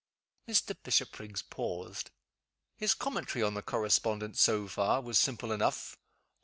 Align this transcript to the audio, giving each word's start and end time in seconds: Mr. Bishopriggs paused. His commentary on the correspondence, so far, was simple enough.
Mr. 0.47 0.75
Bishopriggs 0.81 1.43
paused. 1.43 2.09
His 2.75 2.95
commentary 2.95 3.43
on 3.43 3.53
the 3.53 3.61
correspondence, 3.61 4.41
so 4.41 4.67
far, 4.67 4.99
was 4.99 5.19
simple 5.19 5.51
enough. 5.51 5.95